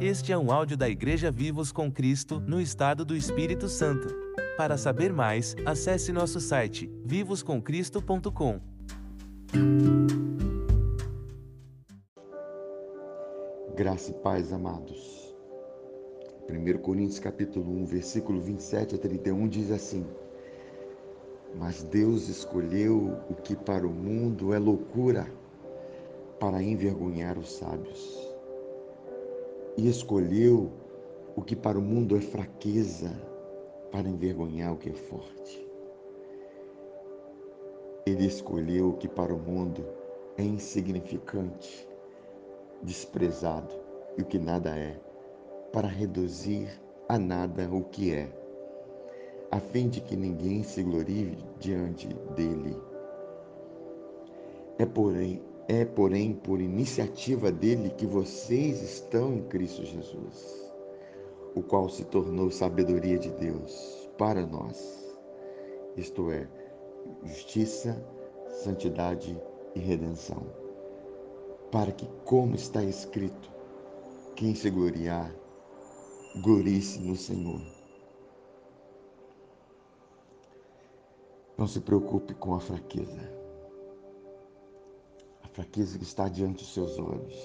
Este 0.00 0.32
é 0.32 0.38
um 0.38 0.50
áudio 0.50 0.76
da 0.76 0.88
Igreja 0.88 1.30
Vivos 1.30 1.70
com 1.70 1.92
Cristo, 1.92 2.40
no 2.40 2.60
estado 2.60 3.04
do 3.04 3.14
Espírito 3.14 3.68
Santo. 3.68 4.08
Para 4.56 4.76
saber 4.76 5.12
mais, 5.12 5.54
acesse 5.64 6.10
nosso 6.10 6.40
site 6.40 6.90
vivoscomcristo.com. 7.04 8.60
Graça 13.76 14.10
e 14.10 14.14
paz, 14.14 14.52
amados. 14.52 15.34
1 16.48 16.78
Coríntios 16.78 17.18
capítulo 17.18 17.70
1, 17.82 17.86
versículo 17.86 18.40
27 18.40 18.94
a 18.96 18.98
31 18.98 19.48
diz 19.48 19.70
assim: 19.70 20.04
Mas 21.54 21.82
Deus 21.82 22.28
escolheu 22.28 23.18
o 23.28 23.34
que 23.34 23.56
para 23.56 23.86
o 23.86 23.90
mundo 23.90 24.54
é 24.54 24.58
loucura, 24.58 25.26
para 26.38 26.62
envergonhar 26.62 27.38
os 27.38 27.52
sábios 27.52 28.30
e 29.76 29.88
escolheu 29.88 30.70
o 31.34 31.42
que 31.42 31.56
para 31.56 31.78
o 31.78 31.82
mundo 31.82 32.16
é 32.16 32.20
fraqueza, 32.20 33.10
para 33.90 34.08
envergonhar 34.08 34.72
o 34.72 34.76
que 34.76 34.90
é 34.90 34.94
forte. 34.94 35.66
Ele 38.04 38.26
escolheu 38.26 38.90
o 38.90 38.96
que 38.96 39.08
para 39.08 39.34
o 39.34 39.38
mundo 39.38 39.86
é 40.36 40.42
insignificante, 40.42 41.88
desprezado 42.82 43.74
e 44.18 44.22
o 44.22 44.26
que 44.26 44.38
nada 44.38 44.76
é, 44.76 45.00
para 45.72 45.88
reduzir 45.88 46.68
a 47.08 47.18
nada 47.18 47.68
o 47.70 47.84
que 47.84 48.12
é, 48.12 48.30
a 49.50 49.58
fim 49.58 49.88
de 49.88 50.00
que 50.00 50.16
ninguém 50.16 50.62
se 50.62 50.82
glorie 50.82 51.36
diante 51.58 52.06
dele. 52.36 52.76
É, 54.78 54.86
porém, 54.86 55.42
é, 55.66 55.84
porém, 55.84 56.32
por 56.32 56.60
iniciativa 56.60 57.50
dele 57.50 57.90
que 57.90 58.06
vocês 58.06 58.80
estão 58.80 59.34
em 59.34 59.42
Cristo 59.42 59.84
Jesus, 59.84 60.72
o 61.54 61.62
qual 61.62 61.88
se 61.88 62.04
tornou 62.04 62.50
sabedoria 62.50 63.18
de 63.18 63.30
Deus 63.30 64.08
para 64.16 64.46
nós, 64.46 65.16
isto 65.96 66.30
é, 66.30 66.48
justiça, 67.24 68.02
santidade 68.62 69.36
e 69.74 69.80
redenção, 69.80 70.46
para 71.72 71.90
que, 71.90 72.08
como 72.24 72.54
está 72.54 72.82
escrito, 72.84 73.50
quem 74.36 74.54
se 74.54 74.70
gloriar, 74.70 75.34
glorie-se 76.40 77.00
no 77.00 77.16
Senhor. 77.16 77.79
Não 81.60 81.68
se 81.68 81.78
preocupe 81.80 82.32
com 82.32 82.54
a 82.54 82.60
fraqueza 82.60 83.38
fraqueza 85.52 85.98
que 85.98 86.04
está 86.04 86.26
diante 86.26 86.64
dos 86.64 86.72
seus 86.72 86.98
olhos. 86.98 87.36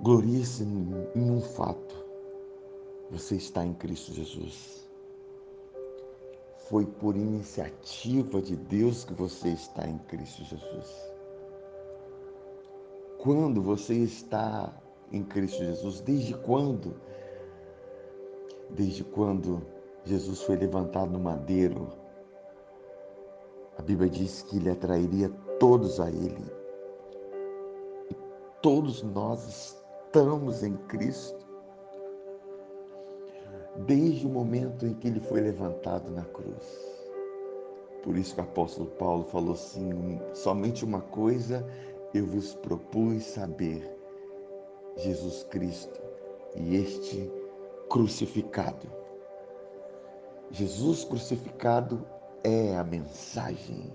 Glorie-se 0.00 0.62
em 0.62 1.30
um 1.30 1.42
fato: 1.42 1.94
você 3.10 3.36
está 3.36 3.66
em 3.66 3.74
Cristo 3.74 4.14
Jesus. 4.14 4.88
Foi 6.70 6.86
por 6.86 7.16
iniciativa 7.16 8.40
de 8.40 8.56
Deus 8.56 9.04
que 9.04 9.12
você 9.12 9.50
está 9.50 9.86
em 9.86 9.98
Cristo 9.98 10.42
Jesus. 10.44 11.12
Quando 13.18 13.60
você 13.60 13.94
está 13.94 14.74
em 15.12 15.22
Cristo 15.22 15.58
Jesus? 15.58 16.00
Desde 16.00 16.34
quando? 16.34 16.94
Desde 18.70 19.04
quando 19.04 19.77
Jesus 20.04 20.42
foi 20.42 20.56
levantado 20.56 21.10
no 21.10 21.20
madeiro 21.20 21.88
a 23.78 23.82
Bíblia 23.82 24.10
diz 24.10 24.42
que 24.42 24.56
ele 24.56 24.70
atrairia 24.70 25.30
todos 25.60 26.00
a 26.00 26.10
ele. 26.10 26.52
E 28.10 28.16
todos 28.60 29.04
nós 29.04 29.46
estamos 29.46 30.64
em 30.64 30.76
Cristo. 30.88 31.46
Desde 33.86 34.26
o 34.26 34.28
momento 34.28 34.84
em 34.84 34.94
que 34.94 35.06
ele 35.06 35.20
foi 35.20 35.40
levantado 35.40 36.10
na 36.10 36.24
cruz. 36.24 36.66
Por 38.02 38.16
isso 38.16 38.34
que 38.34 38.40
o 38.40 38.44
apóstolo 38.44 38.90
Paulo 38.98 39.22
falou 39.22 39.52
assim: 39.52 40.20
somente 40.34 40.84
uma 40.84 41.00
coisa 41.00 41.64
eu 42.12 42.26
vos 42.26 42.56
propus 42.56 43.22
saber: 43.22 43.88
Jesus 44.96 45.44
Cristo 45.44 46.00
e 46.56 46.74
este 46.74 47.30
crucificado. 47.88 48.90
Jesus 50.50 51.04
crucificado 51.04 52.04
é 52.42 52.76
a 52.76 52.84
mensagem 52.84 53.92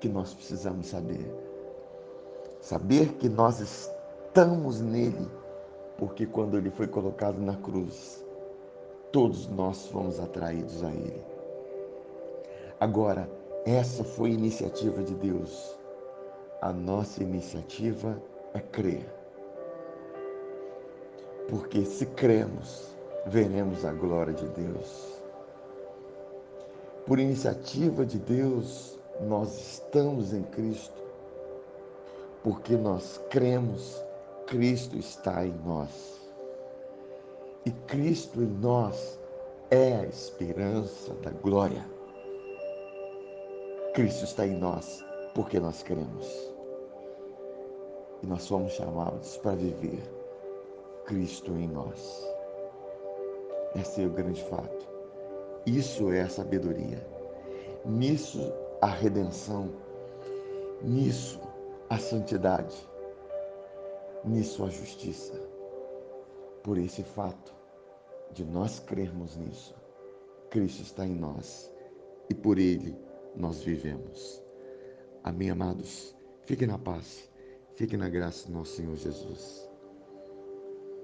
que 0.00 0.08
nós 0.08 0.34
precisamos 0.34 0.86
saber. 0.88 1.32
Saber 2.60 3.12
que 3.14 3.28
nós 3.28 3.60
estamos 3.60 4.80
nele, 4.80 5.30
porque 5.96 6.26
quando 6.26 6.58
ele 6.58 6.70
foi 6.70 6.88
colocado 6.88 7.38
na 7.38 7.56
cruz, 7.56 8.24
todos 9.12 9.46
nós 9.48 9.86
fomos 9.86 10.18
atraídos 10.18 10.82
a 10.82 10.90
ele. 10.90 11.22
Agora, 12.80 13.30
essa 13.64 14.02
foi 14.02 14.30
a 14.30 14.34
iniciativa 14.34 15.02
de 15.02 15.14
Deus. 15.14 15.76
A 16.60 16.72
nossa 16.72 17.22
iniciativa 17.22 18.20
é 18.52 18.60
crer. 18.60 19.06
Porque 21.48 21.84
se 21.84 22.06
cremos, 22.06 22.94
veremos 23.26 23.84
a 23.84 23.92
glória 23.92 24.34
de 24.34 24.46
Deus. 24.48 25.23
Por 27.06 27.18
iniciativa 27.18 28.06
de 28.06 28.18
Deus, 28.18 28.98
nós 29.20 29.58
estamos 29.58 30.32
em 30.32 30.42
Cristo, 30.42 31.02
porque 32.42 32.76
nós 32.76 33.20
cremos, 33.28 34.02
Cristo 34.46 34.96
está 34.96 35.44
em 35.44 35.54
nós. 35.66 36.18
E 37.66 37.70
Cristo 37.70 38.42
em 38.42 38.46
nós 38.46 39.18
é 39.70 39.96
a 39.96 40.06
esperança 40.06 41.12
da 41.22 41.30
glória. 41.30 41.84
Cristo 43.92 44.24
está 44.24 44.46
em 44.46 44.58
nós 44.58 45.04
porque 45.34 45.60
nós 45.60 45.82
cremos. 45.82 46.26
E 48.22 48.26
nós 48.26 48.42
somos 48.44 48.72
chamados 48.72 49.36
para 49.38 49.56
viver 49.56 50.02
Cristo 51.04 51.52
em 51.52 51.68
nós. 51.68 52.26
Esse 53.74 54.02
é 54.02 54.06
o 54.06 54.10
grande 54.10 54.42
fato. 54.44 54.93
Isso 55.66 56.12
é 56.12 56.22
a 56.22 56.28
sabedoria. 56.28 57.06
Nisso 57.84 58.52
a 58.82 58.86
redenção. 58.86 59.72
Nisso 60.82 61.40
a 61.88 61.98
santidade. 61.98 62.76
Nisso 64.24 64.62
a 64.64 64.68
justiça. 64.68 65.34
Por 66.62 66.76
esse 66.76 67.02
fato 67.02 67.54
de 68.32 68.44
nós 68.44 68.80
crermos 68.80 69.36
nisso, 69.36 69.74
Cristo 70.50 70.82
está 70.82 71.06
em 71.06 71.14
nós 71.14 71.70
e 72.28 72.34
por 72.34 72.58
ele 72.58 72.96
nós 73.34 73.62
vivemos. 73.62 74.42
Amém, 75.22 75.50
amados? 75.50 76.14
Fiquem 76.42 76.68
na 76.68 76.78
paz, 76.78 77.30
fiquem 77.76 77.98
na 77.98 78.08
graça 78.08 78.46
do 78.46 78.52
nosso 78.52 78.76
Senhor 78.76 78.96
Jesus. 78.96 79.68